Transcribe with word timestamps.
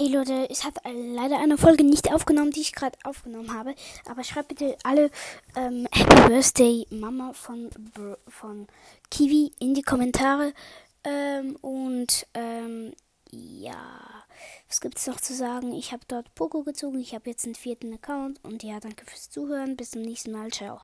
Hey 0.00 0.06
Leute, 0.06 0.46
ich 0.48 0.62
habe 0.62 0.78
leider 0.92 1.40
eine 1.40 1.58
Folge 1.58 1.82
nicht 1.82 2.12
aufgenommen, 2.14 2.52
die 2.52 2.60
ich 2.60 2.72
gerade 2.72 2.96
aufgenommen 3.02 3.52
habe. 3.52 3.74
Aber 4.08 4.22
schreibt 4.22 4.46
bitte 4.46 4.78
alle 4.84 5.10
ähm, 5.56 5.88
Happy 5.92 6.28
Birthday 6.28 6.86
Mama 6.90 7.32
von, 7.32 7.68
von 8.28 8.68
Kiwi 9.10 9.50
in 9.58 9.74
die 9.74 9.82
Kommentare. 9.82 10.54
Ähm, 11.02 11.56
und 11.62 12.28
ähm, 12.34 12.92
ja, 13.32 13.74
was 14.68 14.80
gibt 14.80 14.98
es 14.98 15.08
noch 15.08 15.20
zu 15.20 15.34
sagen? 15.34 15.72
Ich 15.72 15.90
habe 15.90 16.04
dort 16.06 16.32
Poco 16.36 16.62
gezogen. 16.62 17.00
Ich 17.00 17.12
habe 17.12 17.28
jetzt 17.28 17.44
einen 17.44 17.56
vierten 17.56 17.92
Account. 17.92 18.38
Und 18.44 18.62
ja, 18.62 18.78
danke 18.78 19.04
fürs 19.04 19.30
Zuhören. 19.30 19.76
Bis 19.76 19.90
zum 19.90 20.02
nächsten 20.02 20.30
Mal. 20.30 20.52
Ciao. 20.52 20.76